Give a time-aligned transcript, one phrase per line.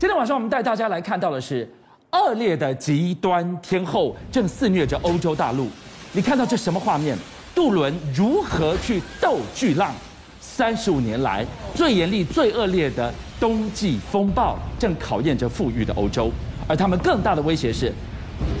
[0.00, 1.68] 今天晚上我们带大家来看到的是
[2.12, 5.68] 恶劣的极端天候正肆虐着欧洲大陆。
[6.12, 7.14] 你看到这什么画面？
[7.54, 9.92] 渡轮如何去斗巨浪？
[10.40, 11.44] 三十五年来
[11.74, 16.30] 最严厉、最恶劣的冬季风暴正考验着富裕的欧洲，
[16.66, 17.92] 而他们更大的威胁是，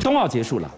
[0.02, 0.70] 冬奥结束了，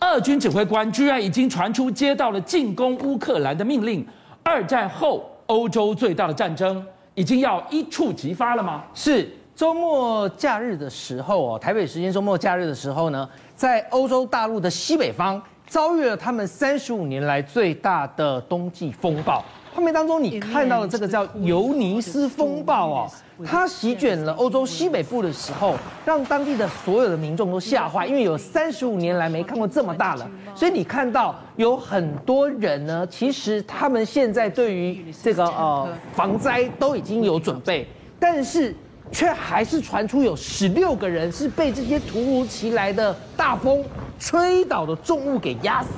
[0.00, 4.06] 俄军指挥官居然已经传出接到了进攻乌克兰的命令。
[4.42, 6.84] 二战后欧洲最大的战争
[7.14, 8.84] 已经要一触即发了吗？
[8.92, 19.44] 是周末假日的时候哦，台北时间周末假日的时候呢，在欧洲大陆的西北方遭遇了他们三十五年来最大的冬季风暴。
[19.74, 23.10] 画面当中你看到的这个叫尤尼斯风暴哦，
[23.44, 30.30] 它席卷了欧洲西北部的时候，让当地的所有的民众都吓坏，因为有三十五年来没看过这么大了。
[30.54, 37.86] 所以你看到有很多人呢，其实他们现在对于这个呃防灾都已经有准备，
[38.20, 38.74] 但是
[39.12, 43.84] 却还是传出有十六个人是被这些突如其来的大风
[44.18, 45.90] 吹倒的重物给压死。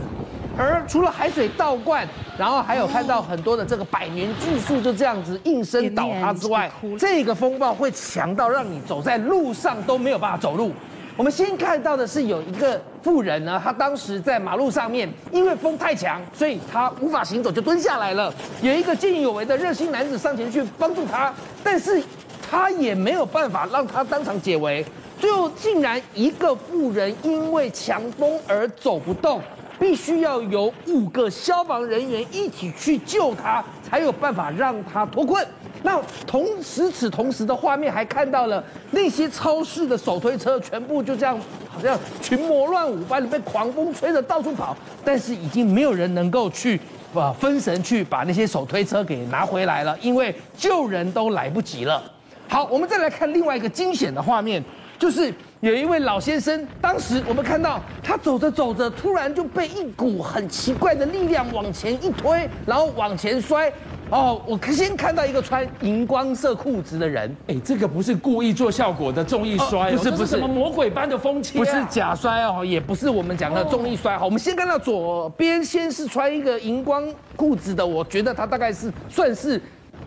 [0.56, 2.06] 而除了海水倒灌，
[2.39, 10.73] 然后还有看到很多的这个百年巨树就这样子应声倒塌之外，这个风暴会强到让你走在路上都没有办法走路。
[11.17, 18.33] 我们先看到的是有一个妇人呢，她当时在马路上面，因为风太强，所以她无法行走，就蹲下来了。
[18.62, 21.33] 有一个见义勇为的热心男子上前去帮助她，
[21.65, 22.01] 但是
[22.48, 24.84] 他也没有办法让他当场解围。
[25.19, 29.41] 最后竟然一个妇人因为强风而走不动。
[29.77, 35.45] 必须要有五个消防人员一起去救他，才有办法让他脱困。
[35.83, 41.37] 那同时，此同时的画面还看到了那些超市的手推车，全部就这样
[41.69, 46.81] 好像群魔乱舞般的被狂风吹着到处跑，但是已经没有人能够去
[47.12, 52.00] 把分神去把那些手推车给拿回来了，因为救人都来不及了。
[52.48, 54.62] 好，我们再来看另外一个惊险的画面，
[54.98, 55.33] 就是。
[55.61, 63.72] 有一位老先生，当时我们看到他走着走着，突然就被一股很奇怪的力量往前一推，然后往前摔。
[64.10, 74.19] 哦，我先看到一个穿荧光色裤子的人，哎，这个不是故意做效果的重力摔，哦，不是不是什么魔鬼般的风气，啊，不是假摔哦，也不是我们讲的重力摔。
[74.19, 77.03] 好，我们先看到左边，先是穿一个荧光
[77.37, 79.59] 裤子的，我觉得他大概是算是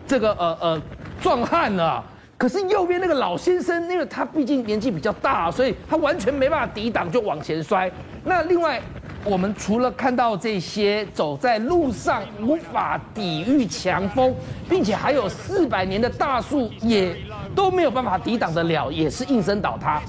[0.06, 0.82] 这个呃呃
[1.20, 2.04] 壮汉了。
[2.38, 7.90] 可是右边那个老先生，因为他毕竟年纪比较大，所以他完全没办法抵挡，就往前摔。
[8.24, 8.80] 那另外，
[9.24, 14.32] 我们除了看到这些走在路上无法抵御强风，
[14.70, 17.16] 并且还有四百年的大树也
[17.56, 20.00] 都没有办法抵挡得了，也是应声倒塌。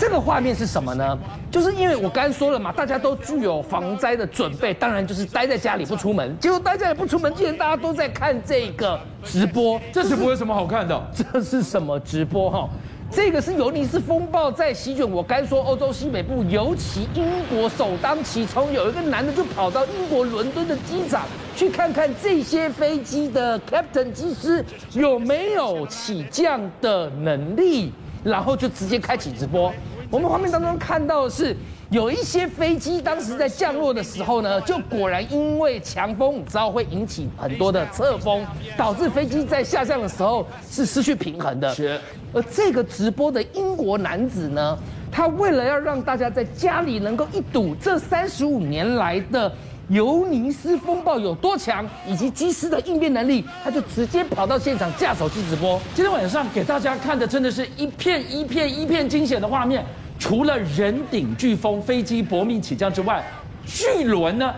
[0.00, 1.18] 这个画面是什么呢？
[1.50, 6.34] 就是因为我刚才说了嘛，大家都具有防灾的准备，当然就是待在家里不出门。
[6.38, 9.78] 结果待在家里不出门，竟然大家都在看这个直播。
[9.92, 10.98] 这直播有什么好看的？
[11.14, 12.50] 这是什么直播？
[12.50, 12.66] 哈，
[13.10, 18.72] 这个是尤尼斯风暴在席卷我刚说欧洲西北部，尤其英国首当其冲。
[18.72, 27.92] 有一个男的就跑到英国伦敦的机场去看看这些飞机的 captain 机师有没有起降的能力，
[28.24, 29.70] 然后就直接开启直播。
[30.10, 31.56] 我们画面当中看到的是，
[31.88, 38.44] 有一些飞机当时在降落的时候呢，就果然因为强风，你知道会引起很多的侧风，
[38.76, 41.72] 导致飞机在下降的时候是失去平衡的。
[41.72, 42.00] 是。
[42.32, 44.76] 而这个直播的英国男子呢，
[45.12, 49.52] 他为了要让大家在家里能够一睹这三十五年来的
[49.88, 55.80] 尤尼斯风暴有多强，以及机师的应变能力，他就直接跑到现场架手机直播。
[55.94, 59.84] 今天晚上给大家看的真的是一片一片一片惊险的画面。
[60.20, 63.24] 除了人顶飓风、飞机搏命起降之外，
[63.66, 64.54] 巨轮呢，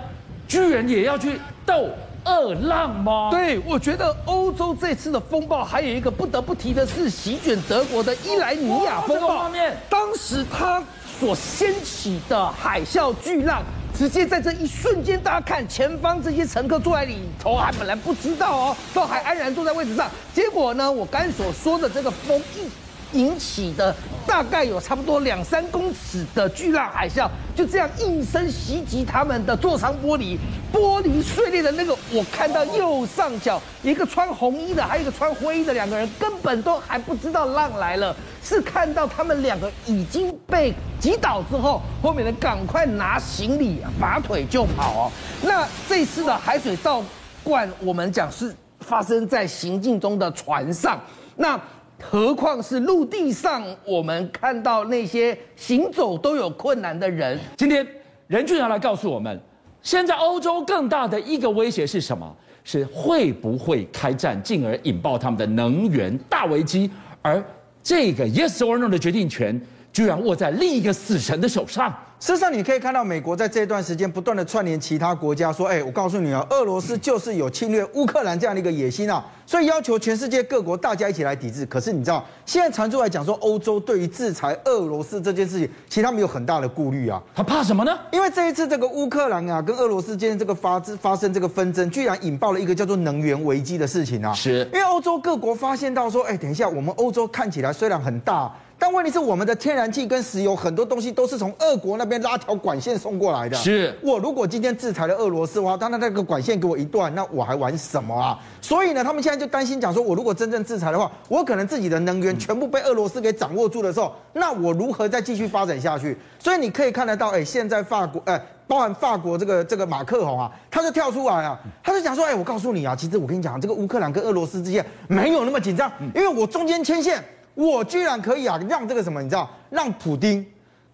[0.48, 1.88] 居然也要去斗
[2.24, 3.30] 恶浪吗？
[3.30, 9.50] 对，我觉得欧洲这次的风暴还有一个不得不提的是席卷德国的伊莱尼亚风暴。
[9.88, 10.82] 当时它
[11.20, 13.62] 所掀起的海啸巨浪，
[13.96, 22.68] 直接在这一瞬间，大家看前方这些乘客坐在里头还本来不知道哦，都还安然坐在位置上，结果呢，我刚才所说的这个风一。
[23.12, 23.94] 引起的
[24.26, 30.38] 大概有差不多两三公尺的巨浪海啸，就这样应声袭击他们的座舱玻璃，
[30.72, 45.12] 玻璃碎裂的那个，我看到右上角一个穿红衣的，还有一个穿灰衣的两个人，根本都还不知道浪来了，是看到他们两个已经被击倒之后，后面人赶快拿行李拔腿就跑哦。
[45.42, 47.02] 那这次的海水倒
[47.42, 50.98] 灌，我们讲是发生在行进中的船上，
[51.36, 51.60] 那。
[52.02, 57.38] 何况是陆地上，我们看到那些行走都有困难的人。
[57.56, 57.86] 今天
[58.26, 59.40] 任俊要来告诉我们，
[59.80, 62.36] 现在欧洲更大的一个威胁是什么？
[62.64, 66.90] 是会不会开战，进而引爆他们的能源大危机？
[67.22, 67.42] 而
[67.82, 69.60] 这个 yes or no 的决定权
[69.92, 71.92] 居然握在另一个死神的手上。
[72.22, 87.20] 事实上，你可以看到美国在这段时间不断的串联其他国家，说：“哎，我告诉你啊，俄罗斯就是有侵略乌克兰这样的一个野心啊，所以要求全世界各国大家一起来抵制。”可是你知道，现在传出来讲说，欧洲对于制裁俄罗斯这件事情，其实他们有很大的顾虑啊。
[87.34, 87.98] 他怕什么呢？
[88.12, 94.32] 因为这一次这个乌克兰啊跟俄罗斯间这个发发生这个纷争，居然引爆了一个叫做能源危机的事情啊。
[94.32, 98.48] 是，因为欧洲各国发现到说：“哎，等一下，我们欧洲看起来虽然很大。”
[98.78, 103.56] 但问题是，我们的天然气跟石油很多东西都是从俄国那边拉条管线送过来的。
[103.56, 108.38] 是我如果今天制裁了俄罗斯的话，当然那个管线给我一断，那我还玩什么啊？
[108.60, 116.16] 所以呢，他们现在就担心讲说，我如果真正制裁的话，我可能自己的能源全部被俄罗斯给掌握住的时候，那我如何再继续发展下去？
[116.38, 127.22] 所以你可以看得到，哎，现在法国，哎，包含法国这个这个马克宏啊，他就跳出来啊，他就讲说，哎，我告诉你啊，其实我跟你讲，这个乌克兰跟俄罗斯之间没有那么紧张，因为我中间牵线。
[127.54, 130.42] 我居然可以啊，让这个什么，你知道，让普丁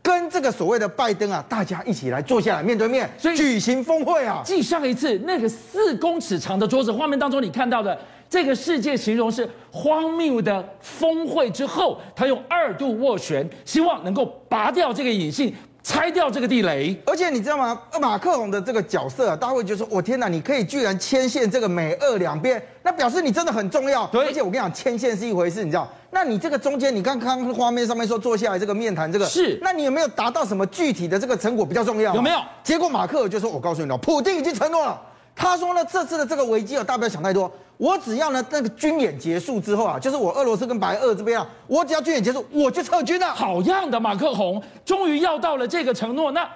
[0.02, 4.42] 跟这个所谓的拜登啊，大家一起来坐下来面对面，所以举行峰会啊。
[4.44, 7.98] 继上一次那个四公尺长的桌子画面当中，你看到的
[8.30, 15.54] 这个世界形容是荒谬的峰会之后，他用二度斡旋，希望能够拔掉这个引信。
[15.88, 17.81] 拆掉这个地雷，而且你知道吗？
[17.99, 25.88] 马克龙的这个角色啊，大家会觉得说：“我天哪，你可以居然牵线这个美俄两边，那表示你真的很重要。”对，而且我跟你讲，牵线是一回事，你知道？
[26.11, 32.14] 那你这个中间，你刚刚画面上面说坐下来这个面谈这个是，那你有没有达到什么具体的这个成果比较重要？
[32.14, 32.38] 有没有？
[32.62, 35.00] 结果马克宏就说：“我告诉你哦，普京已经承诺了。”
[35.35, 37.50] 他说呢，这次的这个危机啊，大家不要想太多。
[37.78, 43.28] 我只要呢，那个军演结束之后啊，就是我俄罗斯跟白俄这边啊，我只要军演结束，我就撤军了。
[43.28, 46.46] 好样的，马克宏，终于要到了这个承诺，那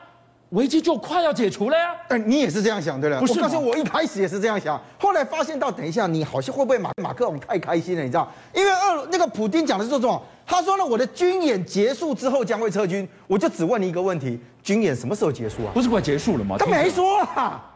[0.50, 1.94] 危机就快要解除了呀。
[2.08, 3.20] 但你也是这样想对了？
[3.20, 8.02] 不是，我告诉我一开始也是这样想，后来发现到，等一下你好像会不会马马克宏太开心了？
[8.02, 15.70] 你知道，因为俄那个普丁讲的是这种，他说呢，我的军演结束之后将会撤军，我就只问你一个问题：军演什么时候结束啊？
[15.72, 16.56] 不是快结束了吗？
[16.58, 17.68] 他没说啊。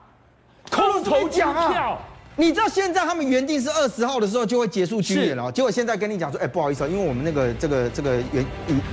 [0.69, 1.97] 空头讲啊！
[2.39, 8.45] 你知道现在他们原定是二十号的时候就会结束军演了，结果现在跟你讲说，哎，不好意思，因为我们那个这个这个原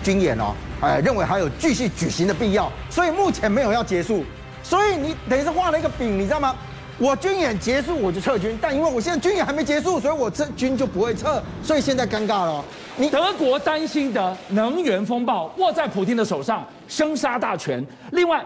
[0.01, 4.23] 军演哦，哎，认为还有继续举行的必要，所以目前没有要结束。
[4.63, 6.55] 所以你等于是画了一个饼，你知道吗？
[6.97, 12.63] 我军演结束我就撤军，但因为我现在军演还没结束，所以我撤军就不会撤，所以现在尴尬了。
[12.95, 17.85] 你德国担心的能源风暴握在普京的手上，生杀大权。
[18.11, 18.41] 另外。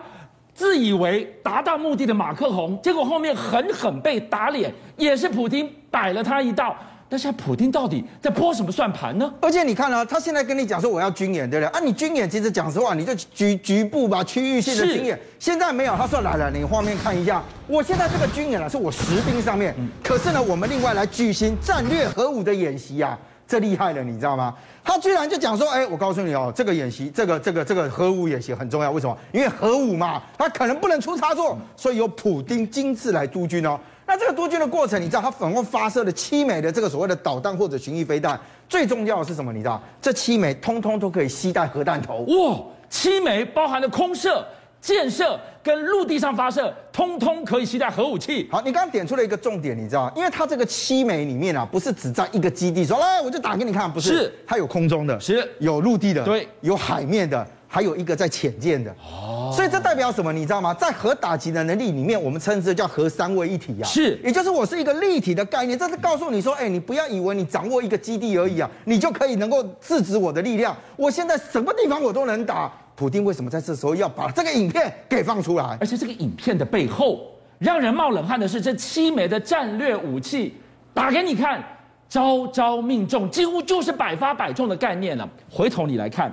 [0.58, 6.76] 自以为达到目的的马克宏，结果后面狠狠被打脸，也是普京摆了他一道。
[7.08, 9.32] 但是普京到底在拨什么算盘呢？
[9.40, 11.70] 而且你看啊，他现在跟你讲说我要军演，对不对？
[11.72, 15.18] 啊，你军演其实讲实话，你就局局部吧，区域性的军演。
[15.38, 23.16] 现在没有，他说来了，你画面看一下，我现在这个军演啊，是我实兵上面，可是呢，我们另外来举行战略核武的演习啊。
[23.48, 24.54] 这厉害了，你知道吗？
[24.84, 29.18] 他居然就讲说，哎，我告诉你哦，这个演习，这个这个这个核武演习很重要，为什么？
[29.32, 33.80] 因为核武嘛，它可能不能出差错，所以由普丁亲自来督军哦。
[34.06, 39.52] 那这个督军的过程，你知道，他总共发射了七枚的这个所谓的导弹或者巡弋飞弹，最重要的是什么？
[39.54, 42.20] 你知道，这七枚通通都可以携带核弹头。
[42.20, 42.58] 哇，
[42.90, 44.46] 七枚包含了空射。
[44.88, 48.48] 建设跟陆地上发射，通通可以携带核武器。
[48.50, 58.90] 好，你刚刚点出了一个重点，你知道，因为它这个七枚里面啊，不是只在一个基地说，来我就打给你看，不是，是它有空中的，是有陆地的，对，有海面的，还有一个在潜舰的。
[58.92, 60.32] 哦，所以这代表什么？
[60.32, 60.74] 你知道吗？
[60.74, 63.86] 在核打击的能力里面，我们称之叫核三位一体啊。
[63.86, 70.74] 是，也就是我是一个立体的概念，这是告诉你说，哎，你不要以为你掌握一个基地而已啊，你就可以能够制止我的力量。
[70.96, 72.72] 我现在什么地方我都能打。
[72.98, 75.78] 普丁为什么在这时候要把这个影片给放出来？
[75.80, 80.56] 而且这个影片的背后，让人冒冷汗的是，这七枚的战略武器
[80.96, 81.64] 打给你看，
[82.10, 85.30] 招招命中，几乎就是百发百中的概念了。
[85.48, 86.32] 回头你来看，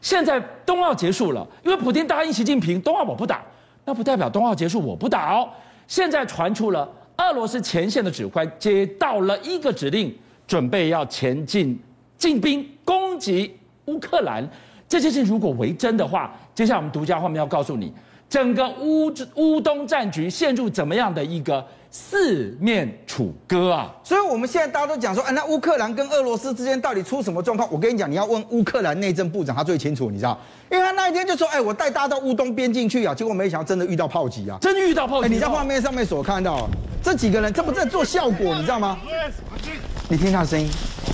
[0.00, 3.44] 现在冬奥结束了，因为普丁答应习近平，冬奥我不打，
[3.84, 5.46] 那不代表冬奥结束我不打哦。
[5.86, 11.78] 现在传出了俄罗斯前线的指挥接到了一个指令，准备要前进
[12.16, 14.48] 进兵攻击乌克兰。
[14.88, 17.92] 这件事如果为真的话，接下来我们独家画面要告诉你，
[18.28, 23.94] 整个乌乌东战局陷入怎么样的一个四面楚歌啊！
[24.02, 27.68] 所以我们现在大家都讲说，哎，那乌克兰跟俄罗斯之间到底出什么状况？
[27.70, 30.38] 我跟你讲，你要问乌克兰内政部长，他最清楚，你知道，
[30.70, 35.28] 因为他那一天就说，哎，我带大家到乌东边境去啊，结果没想到真的遇到炮击啊，真遇到炮击！
[35.28, 36.68] 你在画面上面所看到
[37.02, 38.98] 这几个人，这不在做效果，你知道吗？
[40.10, 40.68] 你听他的声音。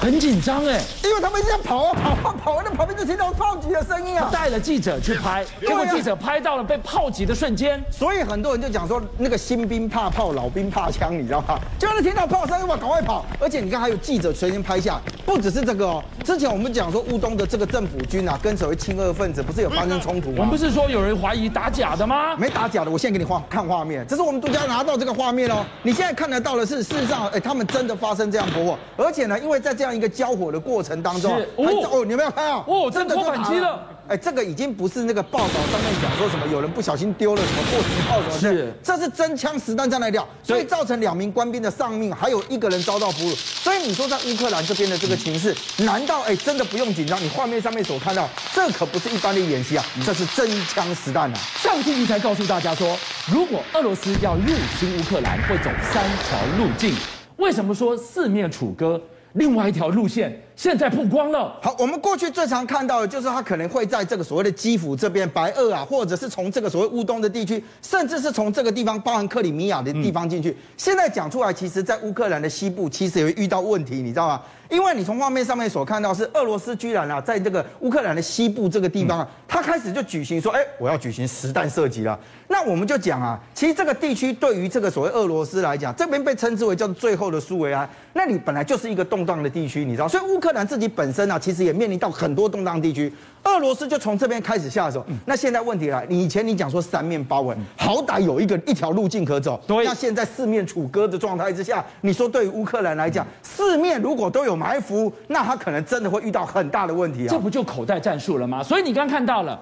[0.04, 4.28] 很紧张哎，因为他们一直在跑啊跑啊跑，那旁边就听到炮击的声音啊。
[4.30, 7.82] 带了记者去拍，结果记者拍到了被炮击的瞬间。
[7.90, 11.58] 所以很多人就讲说，那个新兵怕炮，老兵怕枪，你知道吗？
[11.78, 13.25] 就是听到炮声，哇，赶快跑！
[13.40, 16.04] 而且你看，还有记者随身拍下，不只是这个哦。
[16.23, 20.37] 之前我们讲说，乌东的这个政府军啊，跟所谓亲俄分子不是有发生冲突吗？
[20.40, 22.37] 我们不是说有人怀疑打假的吗？
[22.37, 25.64] 没打假的，我现在给你画看画面，这是我们独家拿到这个画面哦。
[25.82, 32.64] 你现在看得到的是，事实上，哎，他们真的发生这样火火，而且呢，因为在这样一个交火的过程当中，哦，哦，你有没有看到？
[32.66, 33.80] 哦，真的拖反击了。
[34.06, 43.34] 哎，这个已经不是那个报道上面讲说什么有人不小心丢了什么迫击炮什么的，是，这是真枪实弹在那掉，所以造成两名官兵的丧命，还有一个人遭到俘虏。
[43.34, 47.18] 所以你说在乌克兰这边的这个情势，难道哎真的不用紧张？
[47.24, 51.38] 你画面上面所看到，这可不是一般的演习啊，这是真枪实弹啊！
[51.56, 52.94] 上星期才告诉大家说，
[53.32, 54.48] 如果俄罗斯要入
[54.78, 56.94] 侵乌克兰，会走三条路径。
[57.36, 59.00] 为什么说四面楚歌？
[59.34, 61.58] 另外一条路线现在曝光了。
[61.61, 70.50] 好，我们过去最常看到的就是他可能会在这个所谓的基辅这边、白俄啊，或者是从这个所谓乌东的地区，甚至是从这个地方，包含克里米亚的地方进去。
[70.50, 74.40] 嗯、现在讲出来，其实在乌克兰的西部，其实也会遇到问题，你知道吗？
[74.70, 82.18] 因为你从画面上面所看到是俄罗斯居然啊，在这个乌克兰的西部这个地方啊，他开始就举行说，哎，我要举行实弹射击了。
[82.49, 93.10] 那我们就讲啊，其实这个地区对于这个所谓俄罗斯来讲，这边被称之为叫做最后的苏维埃，那你本来就是一个动荡的地区，你知道，所以乌克兰自己本身啊，其实也面临到很多动荡地区。
[93.44, 95.02] 俄罗斯就从这边开始下手。
[95.24, 99.58] 那现在问题来，你以前你讲说三面包围，好歹有一个一条路径可走。
[99.66, 99.82] 对。
[99.86, 107.30] 那现在四面楚歌的状态之下，你说对于乌克兰来讲，四面如果都有埋伏，那他可能真的会遇到很大的问题啊。
[107.30, 108.62] 这不就口袋战术了吗？
[108.62, 109.58] 所以你刚看到了，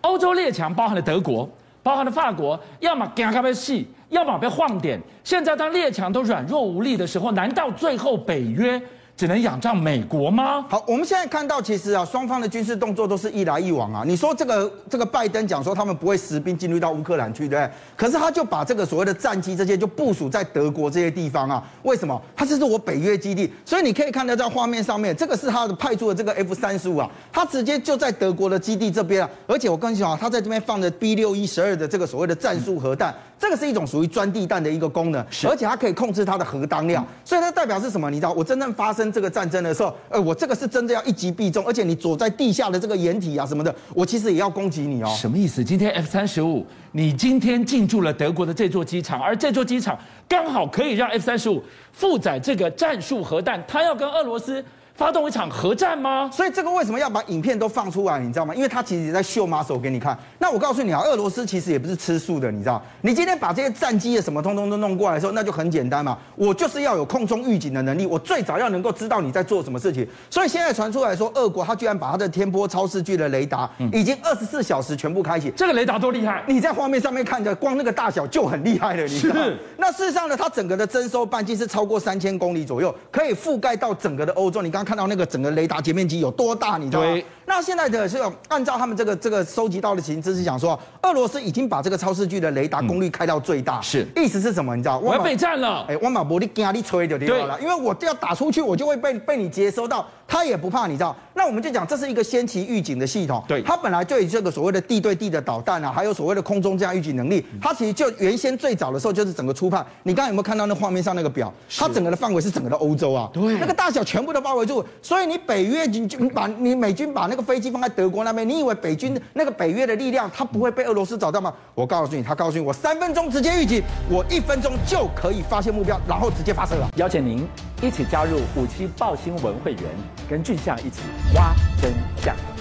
[0.00, 1.48] 欧洲列强包含了德国，
[1.80, 5.00] 包含了法国，要么给他被戏，要么被晃点。
[5.22, 8.82] 现在当列强都软弱无力的时候，难道最后北约？
[9.16, 10.64] 只能仰仗美国吗？
[10.68, 14.02] 好，我们现在看到，其实啊，双方的军事动作都是一来一往啊。
[14.04, 17.70] 你说这个这个拜登讲说他们不会实兵进入到乌克兰去，对不对？
[17.96, 21.62] 可是他就把这个所谓的战机这些就部署在德国这些地方啊。
[21.84, 22.20] 为什么？
[22.34, 29.30] 他这是我北约基地，所以你可以看到在画面上面，这个是他的派出的这个 F 三十五啊，他直接就在德国的基地这边啊。
[29.46, 33.14] 而且我跟你讲啊，他在这边放着 B 六一十二的这个所谓的战术核弹。
[33.38, 38.10] 这个是一种属于钻地弹的一个功能，而且它可以控制它的核当量，所以它代表是什么？
[38.10, 45.14] 你知道，我真正发生这个战争的时候，呃，我这个是真的要一击必中，而且你躲在地下的这个掩体啊什么的，我其实也要攻击你哦。
[45.16, 45.62] 什么意思？
[45.62, 49.98] 今天 F 三十五，你今天进驻了德国的这座机场，而这座机场
[50.28, 51.62] 刚好可以让 F 三十五
[51.92, 54.64] 负载这个战术核弹，它要跟俄罗斯。
[54.94, 56.30] 发动一场核战吗？
[56.32, 58.20] 所以这个为什么要把影片都放出来？
[58.20, 58.54] 你知道吗？
[58.54, 60.16] 因为他其实也在秀 muscle 给你看。
[60.38, 62.80] 那我告诉你啊，俄罗斯其实也不是吃素的，你知道？
[63.00, 66.16] 你今天把这些战机的什么通通都弄过来的时候，那就很简单嘛。
[66.36, 70.06] 我就是要有空中预警的能力，我最早要能够知道你在做什么事情。
[70.30, 75.50] 所以现在传出来说，俄国他居然把他的天波超视距的雷达已经二十四小时全部开启。
[75.56, 76.44] 这个雷达多厉害！
[76.46, 79.36] 你在画面上面看着，光那个大小就很厉害了，你知道？
[79.76, 84.62] 那事实上呢，它整个的征收半径是超过三千公里左右，可以覆盖到整个的欧洲。
[84.62, 85.64] 你刚刚看到那个整个雷。
[85.66, 86.76] 达截面积有多大？
[86.76, 87.22] 你知道吗？
[87.54, 88.18] 那现在的是
[88.48, 93.80] 按照他们这个这个收集到的情资是讲说，俄罗斯已经把这个超视距的雷达功率开到最大。
[93.80, 94.74] 是，意思是什么？
[94.74, 94.98] 你知道？
[94.98, 95.86] 我要备战了。
[95.88, 100.04] 哎，我马伯利给你吹就，对了，因为我要打出去，我就会被被你接收到。
[100.26, 101.14] 他也不怕，你知道？
[101.34, 103.44] 那我们就讲，这是一个先期预警的系统。
[103.46, 107.44] 对，它本来就有这个所谓的地对地的导弹啊，还有所谓的空中这样预警能力。
[107.60, 109.84] 它其实就原先最早的时候就是整个初判。
[110.02, 111.52] 你刚刚有没有看到那画面上那个表？
[111.76, 113.28] 它整个的范围是整个的欧洲啊。
[113.34, 114.82] 对，那个大小全部都包围住。
[115.02, 121.52] 所以你北约军军把你美军把那个飞机放在德国那边，你以为北军那个北约的力量它不会被俄罗斯找到吗？
[121.74, 126.88] 我告诉你，他告诉你，我三分钟直接预警，我一分钟就可以发现目标，然后直接发射了。
[126.96, 127.46] 邀请您
[127.82, 129.82] 一起加入五七报新闻会员。
[130.26, 131.02] 跟俊相一起
[131.34, 132.53] 挖真相。